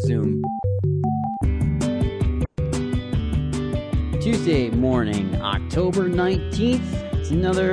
[0.00, 0.42] Zoom.
[4.20, 7.14] Tuesday morning, October 19th.
[7.14, 7.72] It's another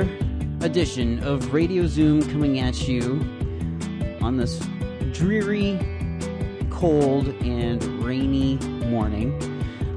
[0.60, 3.20] edition of Radio Zoom coming at you
[4.20, 4.58] on this
[5.12, 5.78] dreary,
[6.70, 8.56] cold, and rainy
[8.86, 9.32] morning.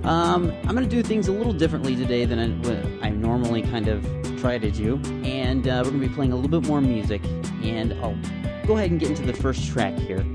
[0.03, 3.87] Um, I'm going to do things a little differently today than I, I normally kind
[3.87, 4.03] of
[4.39, 7.23] try to do, and uh, we're going to be playing a little bit more music.
[7.61, 8.17] And I'll
[8.65, 10.25] go ahead and get into the first track here,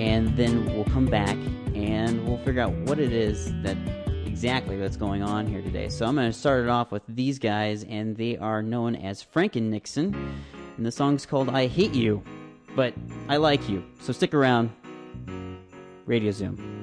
[0.00, 1.36] and then we'll come back
[1.74, 3.76] and we'll figure out what it is that
[4.24, 5.90] exactly what's going on here today.
[5.90, 9.22] So I'm going to start it off with these guys, and they are known as
[9.22, 10.14] Frank and Nixon,
[10.78, 12.22] and the song's called "I Hate You,"
[12.74, 12.94] but
[13.28, 13.84] I like you.
[14.00, 14.70] So stick around.
[16.06, 16.79] Radio Zoom.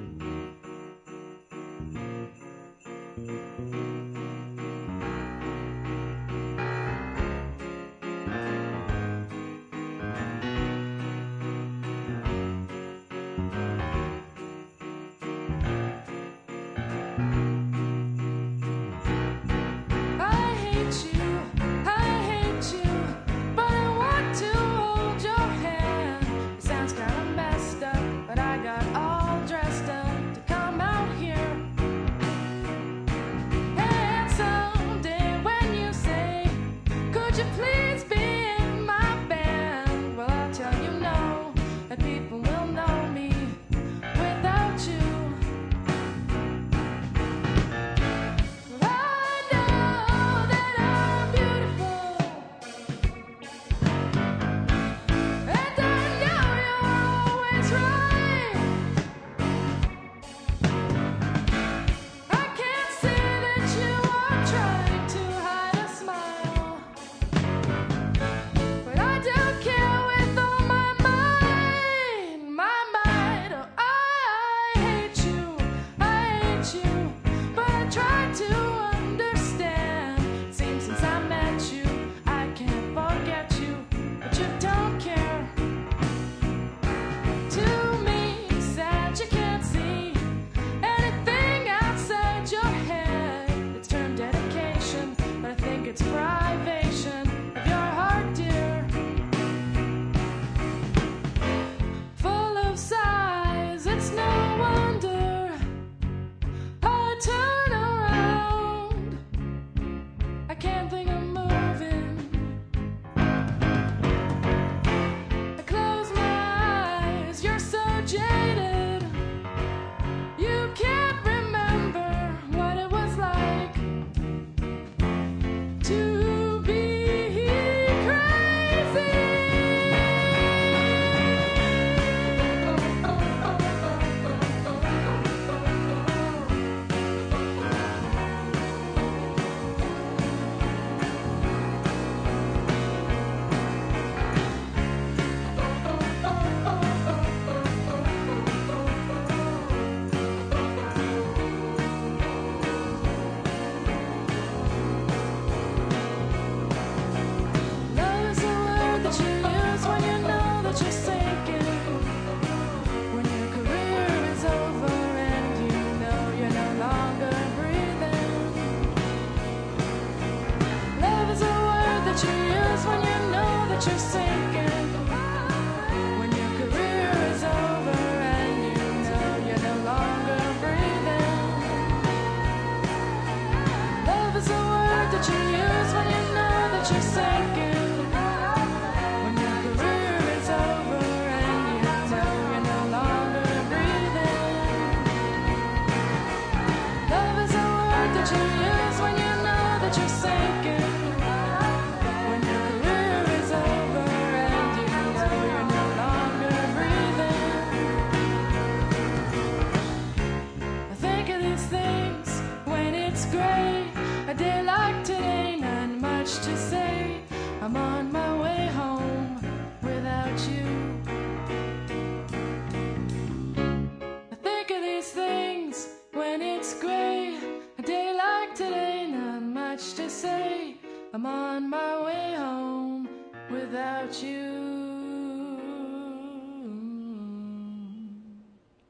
[198.30, 198.67] imagine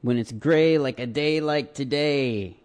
[0.09, 2.57] when it's gray like a day like today.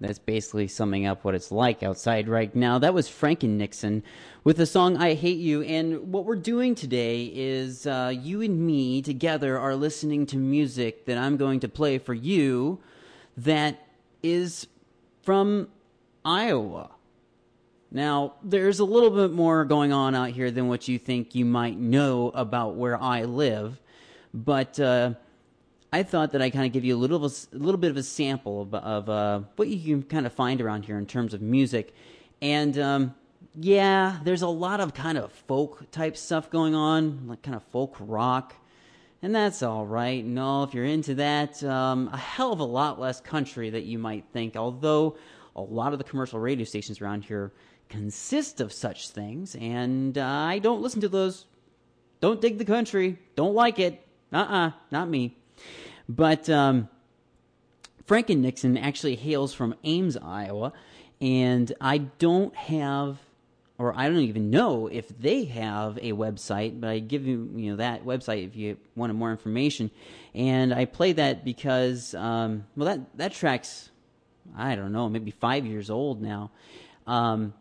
[0.00, 2.76] that's basically summing up what it's like outside right now.
[2.80, 4.02] That was Franken Nixon
[4.42, 5.62] with the song I Hate You.
[5.62, 11.06] And what we're doing today is uh, you and me together are listening to music
[11.06, 12.80] that I'm going to play for you
[13.36, 13.80] that
[14.20, 14.66] is
[15.22, 15.68] from
[16.24, 16.90] Iowa.
[17.92, 21.44] Now, there's a little bit more going on out here than what you think you
[21.44, 23.80] might know about where I live,
[24.34, 25.12] but uh,
[25.92, 28.02] I thought that I kind of give you a little, a little bit of a
[28.02, 31.40] sample of, of uh, what you can kind of find around here in terms of
[31.40, 31.94] music.
[32.42, 33.14] And um,
[33.54, 37.62] yeah, there's a lot of kind of folk type stuff going on, like kind of
[37.64, 38.54] folk rock.
[39.22, 40.24] And that's all right.
[40.24, 43.98] No, if you're into that, um, a hell of a lot less country that you
[43.98, 44.56] might think.
[44.56, 45.16] Although
[45.56, 47.52] a lot of the commercial radio stations around here
[47.88, 51.46] consist of such things, and uh, I don't listen to those.
[52.20, 53.18] Don't dig the country.
[53.34, 54.04] Don't like it.
[54.32, 55.37] Uh uh-uh, uh not me.
[56.08, 56.88] But um,
[58.06, 60.72] Franken Nixon actually hails from Ames, Iowa,
[61.20, 63.18] and I don't have,
[63.76, 66.80] or I don't even know if they have a website.
[66.80, 69.90] But I give you, you know, that website if you wanted more information.
[70.34, 73.90] And I play that because, um, well, that that track's,
[74.56, 76.50] I don't know, maybe five years old now.
[77.06, 77.52] Um,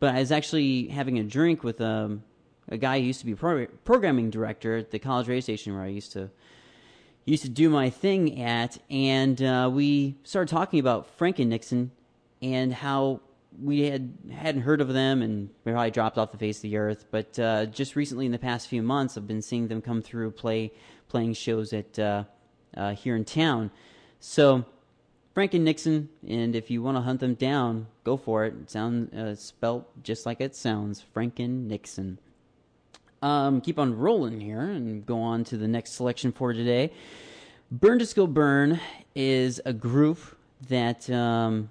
[0.00, 2.22] but I was actually having a drink with um,
[2.68, 5.82] a guy who used to be pro- programming director at the college radio station where
[5.82, 6.30] I used to
[7.28, 11.90] used to do my thing at, and uh, we started talking about Frank and Nixon
[12.40, 13.20] and how
[13.62, 17.04] we had hadn't heard of them and probably dropped off the face of the earth.
[17.10, 20.30] But uh, just recently, in the past few months, I've been seeing them come through,
[20.30, 20.72] play
[21.08, 22.24] playing shows at uh,
[22.76, 23.70] uh here in town.
[24.20, 24.64] So
[25.34, 28.54] Frank and Nixon, and if you want to hunt them down, go for it.
[28.54, 32.18] it sound uh, spelt just like it sounds, Frank and Nixon.
[33.20, 36.92] Um, keep on rolling here and go on to the next selection for today.
[37.70, 38.80] Burn Disco Burn
[39.14, 40.18] is a group
[40.68, 41.70] that um,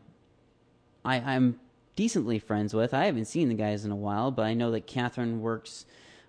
[1.05, 1.59] I, I'm
[1.95, 2.93] decently friends with.
[2.93, 5.85] I haven't seen the guys in a while, but I know that Catherine works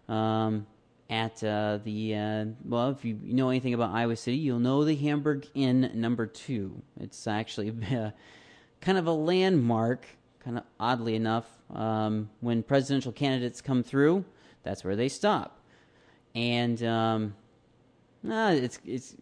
[0.09, 0.67] um,
[1.11, 4.97] at uh, the uh, well, if you know anything about Iowa City, you'll know the
[4.97, 6.81] Hamburg Inn Number Two.
[7.01, 8.15] It's actually a,
[8.81, 10.07] kind of a landmark.
[10.45, 14.25] Kind of oddly enough, um, when presidential candidates come through,
[14.63, 15.61] that's where they stop.
[16.35, 17.35] And um,
[18.29, 19.17] uh, it's it's.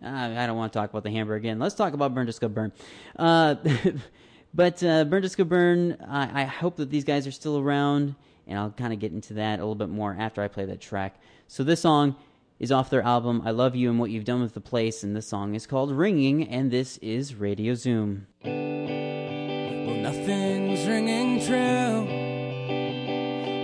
[0.00, 1.58] I don't want to talk about the hamburger Inn.
[1.58, 2.72] Let's talk about Burn Disco Burn.
[3.16, 3.56] Uh,
[4.54, 8.14] but uh, Burn Disco Burn, I, I hope that these guys are still around
[8.48, 10.80] and I'll kind of get into that a little bit more after I play that
[10.80, 11.20] track.
[11.46, 12.16] So this song
[12.58, 15.14] is off their album I Love You and What You've Done with the Place, and
[15.14, 18.26] this song is called Ringing, and this is Radio Zoom.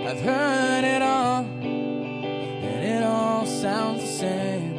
[0.07, 4.75] I've heard it all, and it all sounds the same.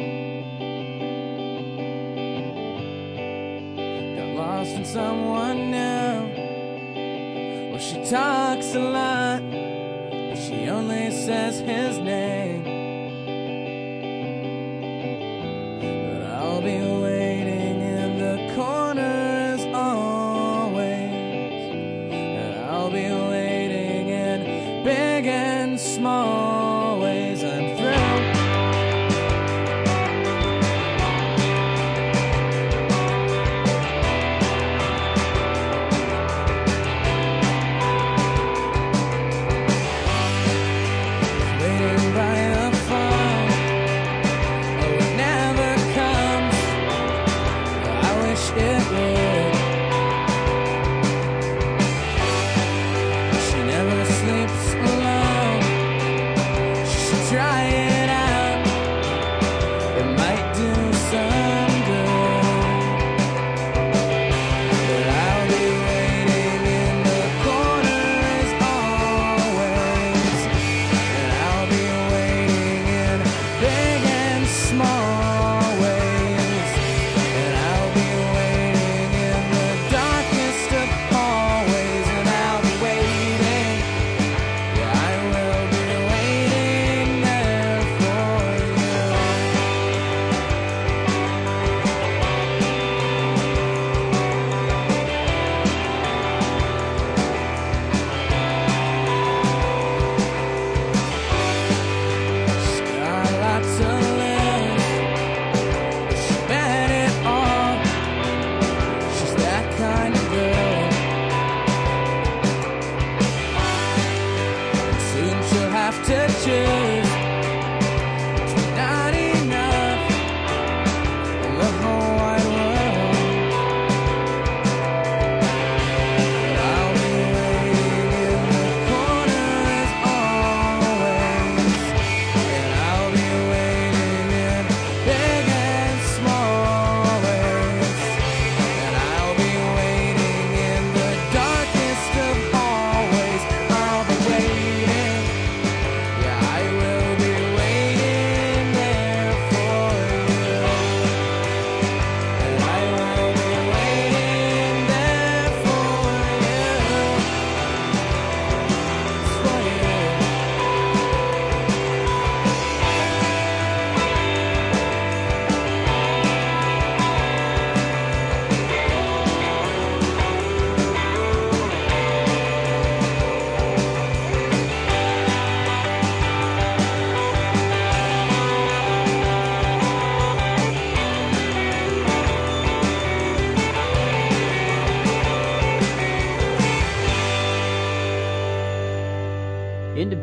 [4.16, 6.16] Got lost in someone new.
[7.70, 9.66] Well, she talks a lot
[10.36, 12.05] but she only says his name.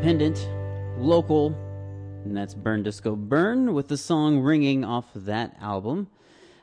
[0.03, 0.49] Independent,
[1.01, 1.55] local,
[2.25, 6.09] and that's Burn Disco Burn with the song ringing off of that album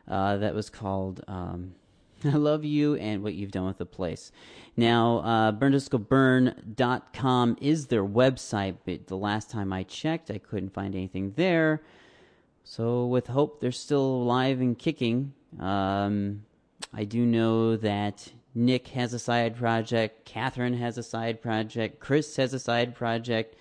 [0.07, 1.75] uh, that was called um,
[2.25, 4.31] I Love You and What You've Done with the Place.
[4.77, 10.95] Now, uh, burndiscoburn.com is their website, but the last time I checked, I couldn't find
[10.95, 11.81] anything there.
[12.63, 16.43] So, with hope they're still alive and kicking, um,
[16.93, 22.37] I do know that Nick has a side project, Catherine has a side project, Chris
[22.37, 23.55] has a side project,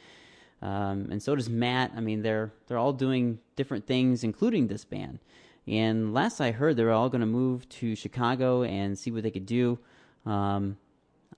[0.61, 1.91] um, and so does Matt.
[1.95, 5.19] I mean, they're they're all doing different things, including this band.
[5.67, 9.31] And last I heard, they're all going to move to Chicago and see what they
[9.31, 9.77] could do.
[10.25, 10.77] Um,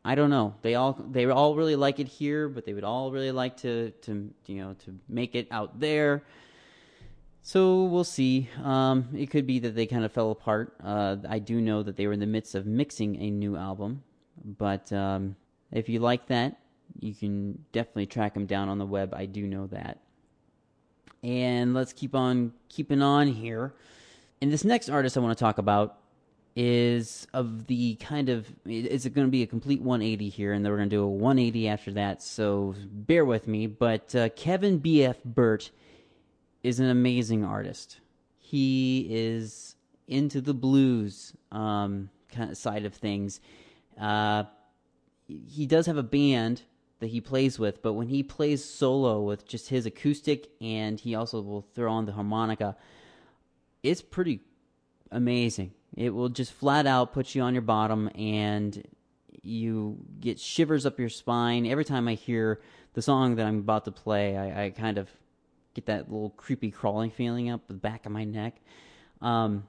[0.04, 0.56] I don't know.
[0.62, 3.92] They all they all really like it here, but they would all really like to
[4.02, 6.24] to you know to make it out there.
[7.44, 8.50] So we'll see.
[8.64, 10.76] Um, it could be that they kind of fell apart.
[10.84, 14.04] Uh, I do know that they were in the midst of mixing a new album,
[14.46, 15.36] but um,
[15.72, 16.60] if you like that,
[17.00, 19.14] you can definitely track them down on the web.
[19.16, 20.00] I do know that.
[21.24, 23.74] And let's keep on keeping on here.
[24.42, 25.98] And this next artist I want to talk about
[26.56, 30.72] is of the kind of it's going to be a complete 180 here, and then
[30.72, 32.22] we're going to do a 180 after that.
[32.22, 33.68] So bear with me.
[33.68, 35.24] But uh, Kevin B.F.
[35.24, 35.72] Burt
[36.64, 38.00] is an amazing artist.
[38.38, 39.76] He is
[40.08, 43.40] into the blues um, kind of side of things.
[44.00, 44.44] Uh,
[45.28, 46.64] he does have a band
[47.00, 51.16] that he plays with, but when he plays solo with just his acoustic and he
[51.16, 52.76] also will throw on the harmonica,
[53.82, 54.42] it's pretty
[55.12, 55.72] amazing.
[55.96, 58.88] It will just flat out put you on your bottom and
[59.42, 61.66] you get shivers up your spine.
[61.66, 62.62] Every time I hear
[62.94, 65.10] the song that I'm about to play, I, I kind of
[65.74, 68.56] get that little creepy crawling feeling up the back of my neck.
[69.22, 69.68] Um,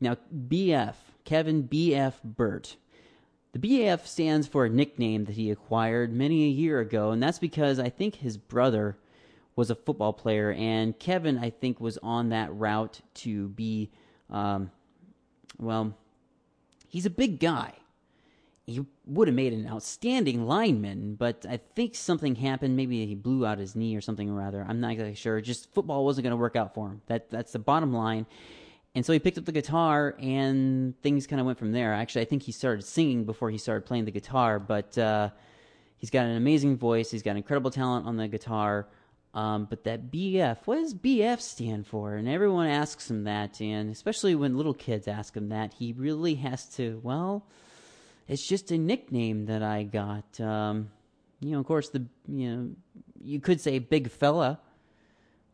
[0.00, 0.16] now,
[0.48, 2.76] BF, Kevin BF Burt.
[3.52, 7.38] The BF stands for a nickname that he acquired many a year ago, and that's
[7.38, 8.96] because I think his brother
[9.56, 13.90] was a football player, and Kevin, I think, was on that route to be,
[14.28, 14.72] um,
[15.58, 15.94] well,
[16.88, 17.74] he's a big guy
[18.66, 22.76] he would have made an outstanding lineman, but I think something happened.
[22.76, 24.64] Maybe he blew out his knee or something or other.
[24.66, 25.40] I'm not exactly sure.
[25.42, 27.02] Just football wasn't going to work out for him.
[27.06, 28.26] That that's the bottom line.
[28.94, 31.92] And so he picked up the guitar, and things kind of went from there.
[31.92, 34.58] Actually, I think he started singing before he started playing the guitar.
[34.58, 35.30] But uh,
[35.98, 37.10] he's got an amazing voice.
[37.10, 38.88] He's got incredible talent on the guitar.
[39.34, 42.14] Um, but that BF, what does BF stand for?
[42.14, 46.36] And everyone asks him that, and especially when little kids ask him that, he really
[46.36, 47.44] has to, well,
[48.28, 50.40] it's just a nickname that I got.
[50.40, 50.90] Um,
[51.40, 52.70] you know, of course, the you know
[53.22, 54.60] you could say big fella,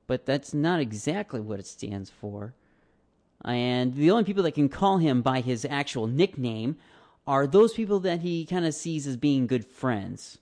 [0.07, 2.55] but that's not exactly what it stands for.
[3.45, 6.77] And the only people that can call him by his actual nickname
[7.27, 10.39] are those people that he kind of sees as being good friends.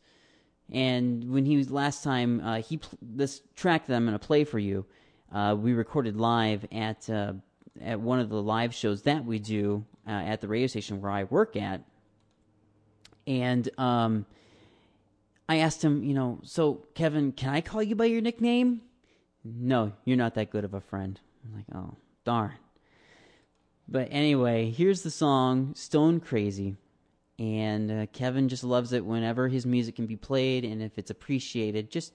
[0.71, 4.45] And when he was last time, uh, he this track that I'm going to play
[4.45, 4.85] for you,
[5.33, 7.35] uh, we recorded live at uh,
[7.81, 11.11] at one of the live shows that we do uh, at the radio station where
[11.11, 11.83] I work at
[13.29, 14.25] and um,
[15.49, 18.81] I asked him, you know, so Kevin, can I call you by your nickname?
[19.45, 21.21] No, you're not that good of a friend.
[21.45, 21.95] I'm like, oh,
[22.25, 22.55] darn.
[23.87, 26.77] But anyway, here's the song Stone Crazy.
[27.39, 31.11] And uh, Kevin just loves it whenever his music can be played, and if it's
[31.11, 32.13] appreciated, just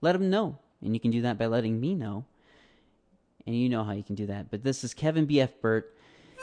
[0.00, 0.58] let him know.
[0.82, 2.26] And you can do that by letting me know.
[3.46, 4.50] And you know how you can do that.
[4.50, 5.60] But this is Kevin B.F.
[5.62, 5.96] Burt,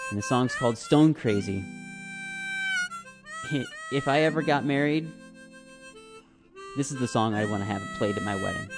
[0.09, 1.63] and the song's called Stone Crazy
[3.91, 5.07] if I ever got married,
[6.77, 8.69] this is the song I want to have played at my wedding.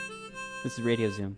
[0.64, 1.36] This is Radio Zoom.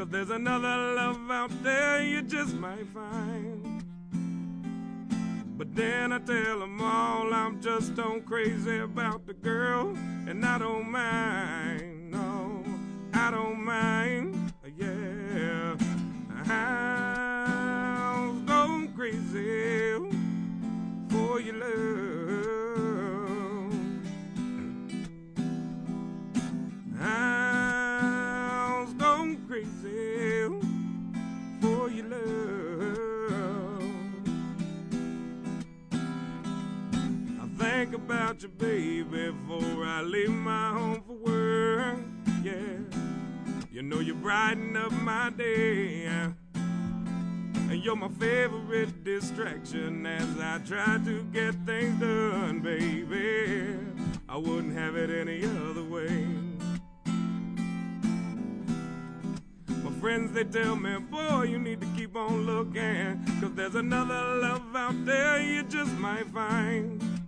[0.00, 3.84] Cause there's another love out there you just might find.
[5.58, 9.94] But then I tell them all I'm just so crazy about the girl,
[10.26, 12.12] and I don't mind.
[12.12, 12.64] No,
[13.12, 14.54] I don't mind.
[14.78, 15.76] Yeah,
[16.46, 19.98] I'm stone crazy
[21.10, 22.09] for your love.
[38.04, 41.98] About you, baby, before I leave my home for work.
[42.42, 42.78] Yeah,
[43.70, 46.06] you know you brighten up my day.
[46.54, 53.76] And you're my favorite distraction as I try to get things done, baby.
[54.28, 56.26] I wouldn't have it any other way.
[59.84, 63.24] My friends, they tell me, boy, you need to keep on looking.
[63.40, 67.19] Cause there's another love out there you just might find.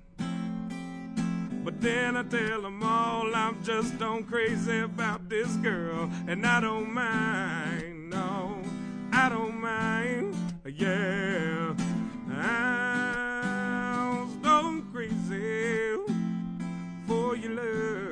[1.64, 6.10] But then I tell them all I'm just on crazy about this girl.
[6.26, 8.60] And I don't mind, no,
[9.12, 10.34] I don't mind,
[10.66, 11.74] yeah.
[12.34, 15.96] I'm stone crazy
[17.06, 18.11] for your love.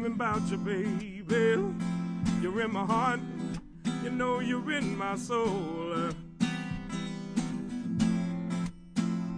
[0.00, 1.24] Dreaming about you, baby.
[2.40, 3.20] You're in my heart,
[4.02, 6.10] you know you're in my soul.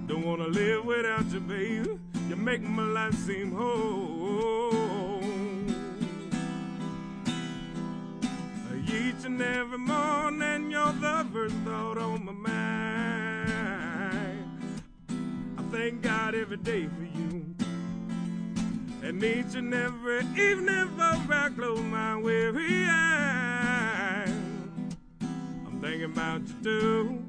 [0.07, 1.99] Don't wanna live without you, baby.
[2.29, 4.73] You make my life seem whole.
[8.87, 12.53] Each and every morning, you're the first thought on my mind.
[15.59, 17.22] I thank God every day for you.
[19.25, 24.29] Each and every evening before I close my weary eyes,
[25.65, 27.23] I'm thinking about you too.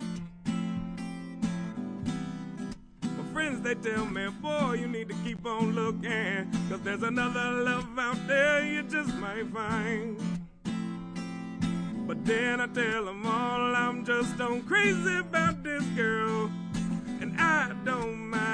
[3.05, 6.51] My friends, they tell me, boy, you need to keep on looking.
[6.67, 10.19] Cause there's another love out there you just might find.
[12.07, 16.49] But then I tell them all I'm just on crazy about this girl.
[17.21, 18.52] And I don't mind,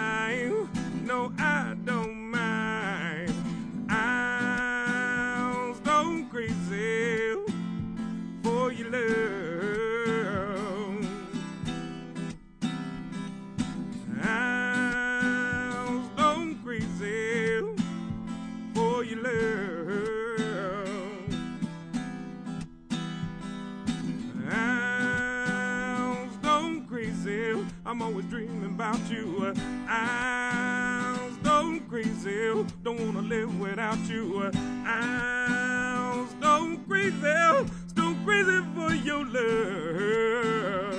[27.89, 29.51] I'm always dreaming about you.
[29.87, 32.53] I'm stone crazy.
[32.83, 34.51] Don't wanna live without you.
[34.85, 37.65] I'm stone crazy.
[37.87, 40.93] Stone crazy for your love.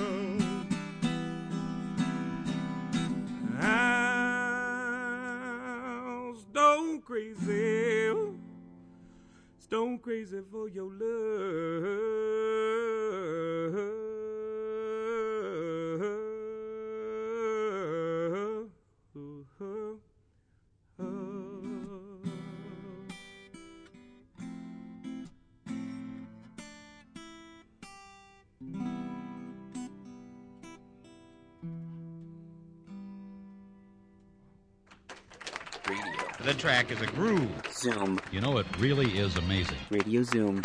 [3.61, 4.75] I'm
[6.39, 8.13] stone crazy.
[9.59, 12.90] Stone crazy for your love.
[36.43, 37.51] The track is a groove.
[37.71, 38.19] Zoom.
[38.31, 39.77] You know, it really is amazing.
[39.91, 40.63] Radio Zoom.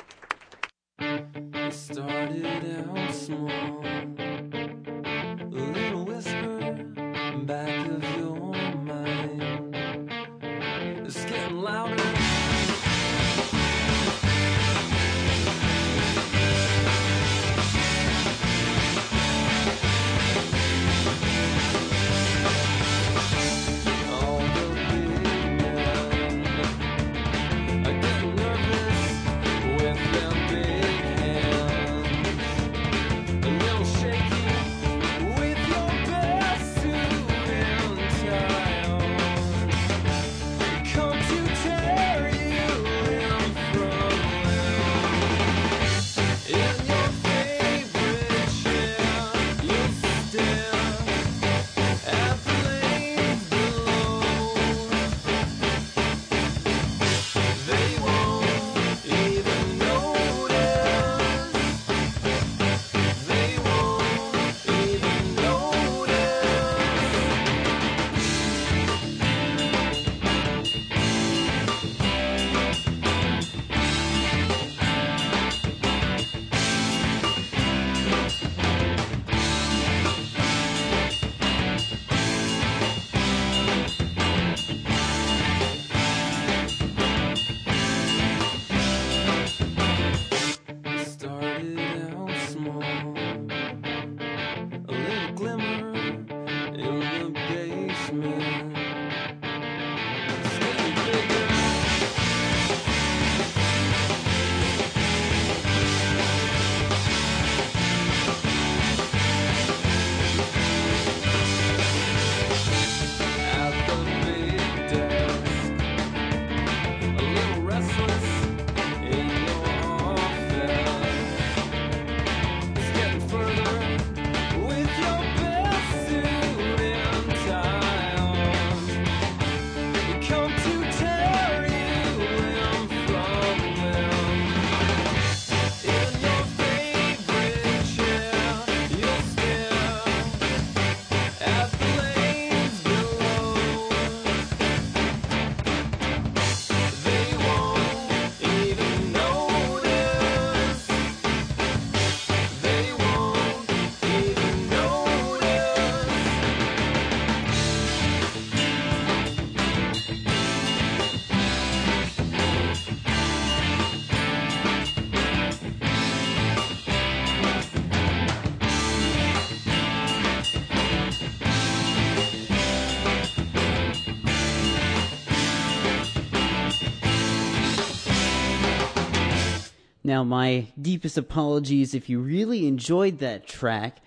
[180.06, 183.98] Now, my deepest apologies if you really enjoyed that track,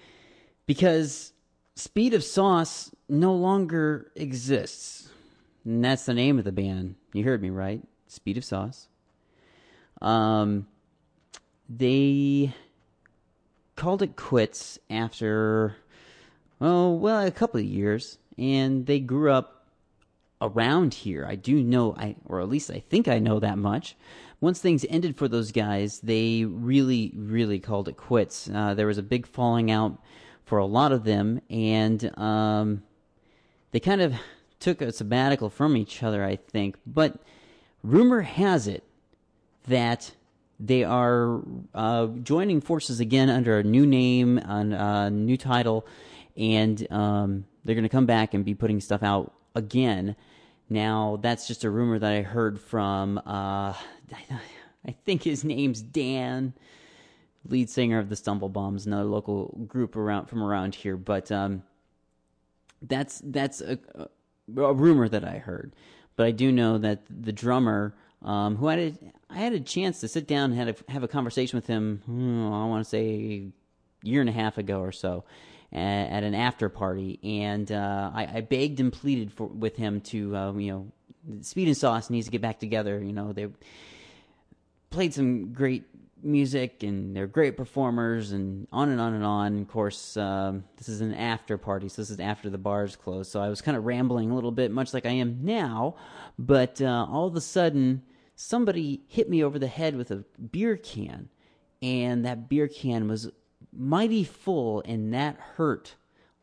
[0.66, 1.34] because
[1.76, 5.10] Speed of Sauce no longer exists.
[5.66, 6.96] And that's the name of the band.
[7.12, 7.84] You heard me right.
[8.08, 8.88] Speed of Sauce.
[10.02, 10.68] Um,
[11.68, 12.54] they
[13.76, 15.76] called it quits after,
[16.62, 18.20] oh, well, a couple of years.
[18.38, 19.68] And they grew up
[20.42, 21.26] around here.
[21.28, 23.98] I do know, I or at least I think I know that much.
[24.42, 28.50] Once things ended for those guys, they really, really called it quits.
[28.54, 30.02] Uh, there was a big falling out
[30.46, 32.82] for a lot of them, and um,
[33.72, 34.14] they kind of
[34.60, 36.78] took a sabbatical from each other, I think.
[36.88, 37.20] But
[37.84, 38.84] rumor has it
[39.68, 40.12] that
[40.60, 41.42] they are
[41.74, 45.86] uh, joining forces again under a new name, a new title,
[46.36, 50.16] and um, they're going to come back and be putting stuff out again.
[50.70, 53.74] Now, that's just a rumor that I heard from, uh,
[54.88, 56.54] I think his name's Dan,
[57.48, 60.96] lead singer of the Stumble Bombs, another local group around from around here.
[60.96, 61.64] But um,
[62.82, 65.76] that's that's a, a, rumor that I heard.
[66.16, 68.98] But I do know that the drummer, um, who I had,
[69.30, 72.04] had a chance to sit down and had a, have a conversation with him.
[72.06, 73.06] Hmm, I want to say
[74.04, 75.24] a year and a half ago or so
[75.72, 80.36] at, an after party, and uh, I, I, begged and pleaded for with him to,
[80.36, 83.02] uh, you know, Speed and Sauce needs to get back together.
[83.04, 83.48] You know, they
[84.90, 85.84] played some great
[86.24, 89.62] music and they're great performers and on and on and on.
[89.62, 93.32] Of course, um, this is an after party, so this is after the bars closed.
[93.32, 95.96] So I was kind of rambling a little bit, much like I am now.
[96.38, 98.04] But uh, all of a sudden,
[98.36, 101.30] somebody hit me over the head with a beer can,
[101.82, 103.30] and that beer can was
[103.72, 105.96] mighty full, and that hurt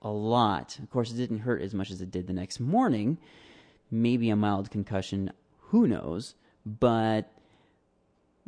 [0.02, 0.78] a lot.
[0.78, 3.18] Of course, it didn't hurt as much as it did the next morning.
[3.90, 6.34] Maybe a mild concussion, who knows?
[6.64, 7.30] But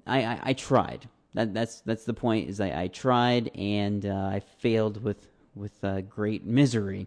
[0.06, 1.08] I, I, I tried.
[1.34, 2.48] That, that's that's the point.
[2.48, 7.06] Is I, I tried and uh, I failed with with uh, great misery.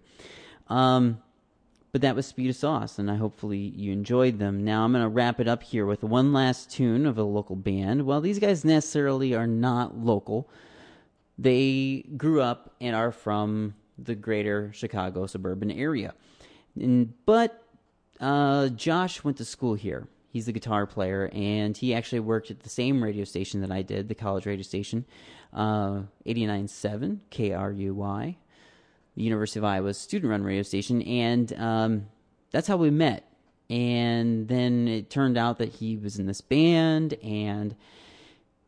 [0.69, 1.21] Um,
[1.91, 4.63] but that was Speed of Sauce, and I hopefully you enjoyed them.
[4.63, 7.57] Now I'm going to wrap it up here with one last tune of a local
[7.57, 8.05] band.
[8.05, 10.49] Well, these guys necessarily are not local
[11.41, 16.13] they grew up and are from the greater Chicago suburban area.
[16.79, 17.63] And, but
[18.19, 20.07] uh, Josh went to school here.
[20.29, 23.81] He's the guitar player, and he actually worked at the same radio station that I
[23.81, 25.05] did, the college radio station,
[25.51, 28.35] uh, 89.7 KRUI,
[29.15, 31.01] the University of Iowa student run radio station.
[31.01, 32.05] And um,
[32.51, 33.27] that's how we met.
[33.69, 37.75] And then it turned out that he was in this band, and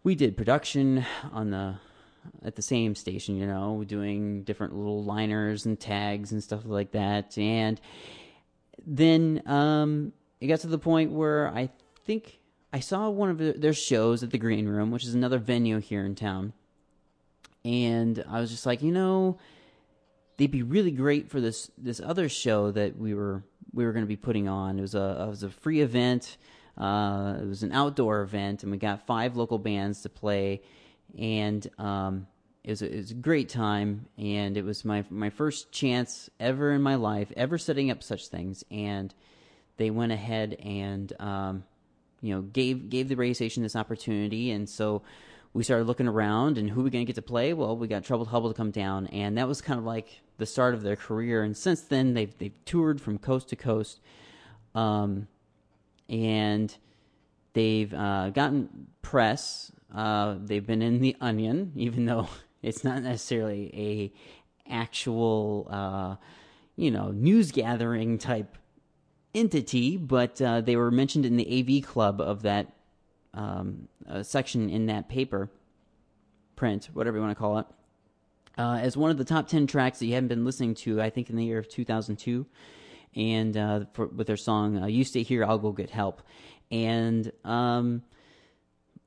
[0.04, 1.76] we did production on the
[2.44, 6.92] at the same station, you know, doing different little liners and tags and stuff like
[6.92, 7.38] that.
[7.38, 7.80] And
[8.86, 11.70] then um, it got to the point where I
[12.06, 12.40] think
[12.72, 16.06] I saw one of their shows at the Green Room, which is another venue here
[16.06, 16.54] in town.
[17.64, 19.38] And I was just like, you know,
[20.38, 24.04] they'd be really great for this this other show that we were we were going
[24.04, 24.80] to be putting on.
[24.80, 26.38] It was a it was a free event.
[26.78, 30.62] Uh, it was an outdoor event, and we got five local bands to play
[31.18, 32.28] and um,
[32.64, 36.30] it was, a, it was a great time, and it was my my first chance
[36.40, 39.14] ever in my life ever setting up such things, and
[39.78, 41.64] they went ahead and um,
[42.22, 45.02] you know gave gave the radio station this opportunity, and so
[45.54, 47.54] we started looking around and who we going to get to play?
[47.54, 50.46] Well, we got Troubled Hubble to come down, and that was kind of like the
[50.46, 51.44] start of their career.
[51.44, 54.00] And since then, they've they've toured from coast to coast,
[54.74, 55.28] um,
[56.10, 56.76] and
[57.54, 59.72] they've uh, gotten press.
[59.94, 62.28] Uh, they've been in the Onion, even though
[62.62, 66.16] it's not necessarily a actual, uh,
[66.76, 68.58] you know, news gathering type
[69.36, 72.74] entity, but uh, they were mentioned in the AV club of that
[73.34, 75.50] um, uh, section in that paper,
[76.56, 77.66] print, whatever you want to call it,
[78.58, 81.10] uh, as one of the top 10 tracks that you haven't been listening to, I
[81.10, 82.46] think, in the year of 2002.
[83.16, 86.22] And uh, for, with their song, You Stay Here, I'll Go Get Help.
[86.72, 88.04] And um,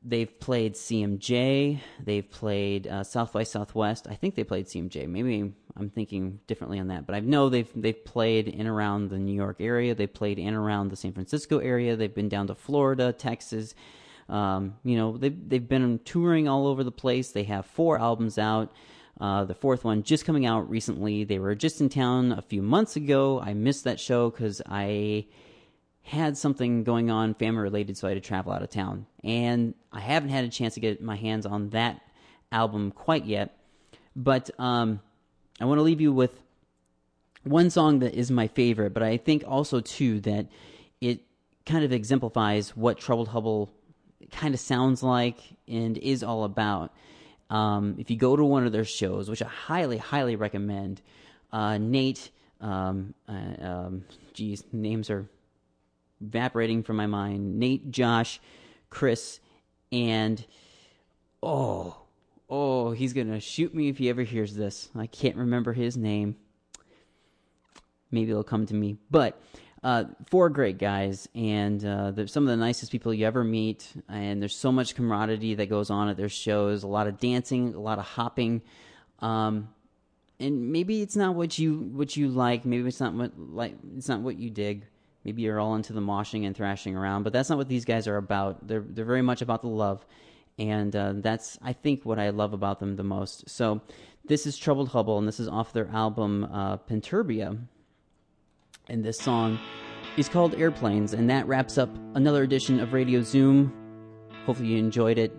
[0.06, 1.80] they've played CMJ.
[2.02, 4.06] They've played uh, South by Southwest.
[4.08, 5.08] I think they played CMJ.
[5.08, 9.18] Maybe I'm thinking differently on that, but I know they've they've played in around the
[9.18, 9.94] New York area.
[9.94, 11.96] They played in around the San Francisco area.
[11.96, 13.74] They've been down to Florida, Texas.
[14.28, 17.32] Um, you know, they've they've been touring all over the place.
[17.32, 18.72] They have four albums out.
[19.18, 21.24] Uh, the fourth one just coming out recently.
[21.24, 23.40] They were just in town a few months ago.
[23.40, 25.26] I missed that show because I
[26.06, 29.06] had something going on family related, so I had to travel out of town.
[29.24, 32.00] And I haven't had a chance to get my hands on that
[32.52, 33.58] album quite yet.
[34.14, 35.00] But um,
[35.60, 36.40] I want to leave you with
[37.42, 40.46] one song that is my favorite, but I think also, too, that
[41.00, 41.22] it
[41.66, 43.68] kind of exemplifies what Troubled Hubble
[44.30, 46.94] kind of sounds like and is all about.
[47.50, 51.02] Um, if you go to one of their shows, which I highly, highly recommend,
[51.52, 55.28] uh, Nate, um, uh, um, geez, names are
[56.20, 57.58] evaporating from my mind.
[57.58, 58.40] Nate, Josh,
[58.90, 59.40] Chris,
[59.92, 60.44] and
[61.42, 61.96] oh,
[62.48, 64.88] oh, he's gonna shoot me if he ever hears this.
[64.96, 66.36] I can't remember his name.
[68.10, 68.96] Maybe it'll come to me.
[69.10, 69.40] But
[69.82, 73.92] uh, four great guys, and uh, some of the nicest people you ever meet.
[74.08, 76.82] And there's so much camaraderie that goes on at their shows.
[76.82, 78.62] A lot of dancing, a lot of hopping.
[79.20, 79.68] Um,
[80.38, 82.64] and maybe it's not what you what you like.
[82.64, 84.86] Maybe it's not what like it's not what you dig.
[85.26, 88.06] Maybe you're all into the moshing and thrashing around, but that's not what these guys
[88.06, 88.64] are about.
[88.68, 90.06] They're they're very much about the love,
[90.56, 93.50] and uh, that's I think what I love about them the most.
[93.50, 93.80] So
[94.24, 97.58] this is Troubled Hubble, and this is off their album uh, Penturbia.
[98.88, 99.58] And this song
[100.16, 103.72] is called Airplanes, and that wraps up another edition of Radio Zoom.
[104.44, 105.36] Hopefully you enjoyed it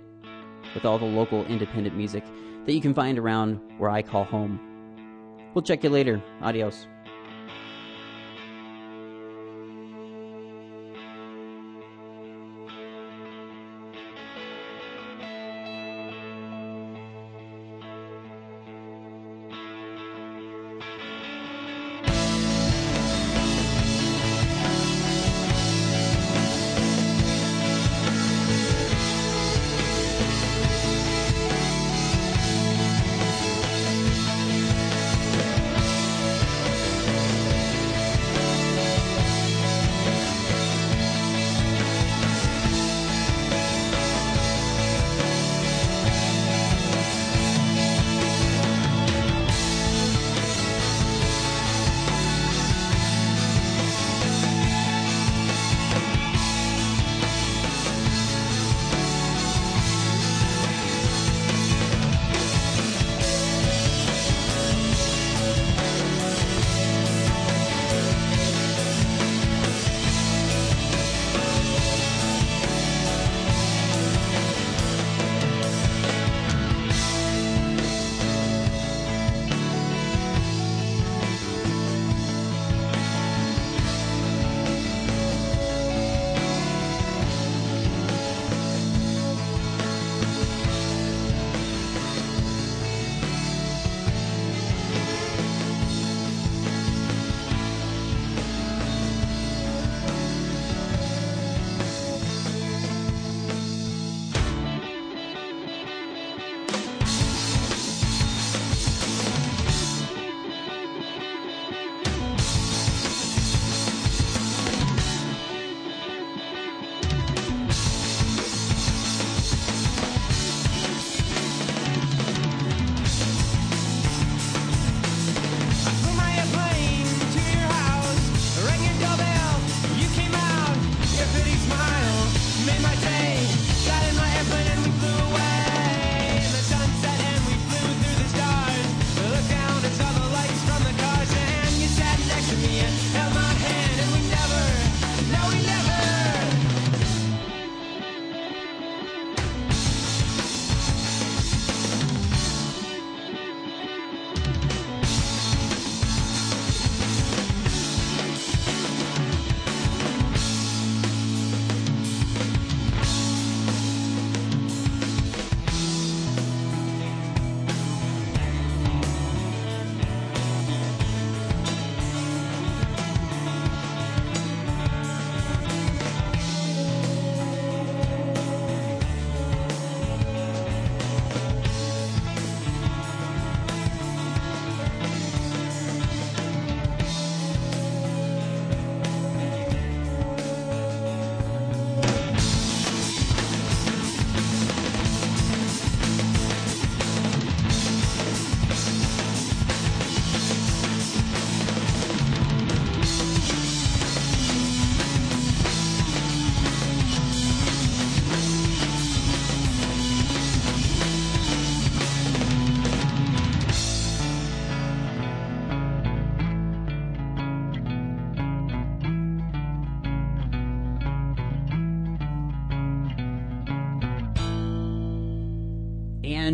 [0.74, 2.26] with all the local independent music
[2.66, 4.60] that you can find around where I call home.
[5.54, 6.22] We'll check you later.
[6.42, 6.88] Adios.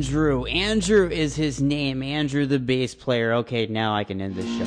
[0.03, 0.43] Andrew.
[0.47, 2.03] Andrew is his name.
[2.03, 3.31] Andrew, the bass player.
[3.35, 4.65] Okay, now I can end this show.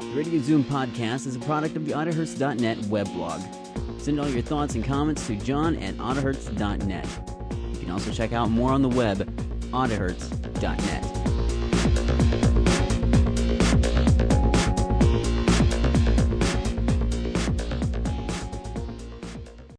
[0.00, 4.00] The Radio Zoom podcast is a product of the AudioHertz.net weblog.
[4.00, 7.06] Send all your thoughts and comments to john at autohertz.net.
[7.74, 9.18] You can also check out more on the web,
[9.70, 11.07] autohertz.net.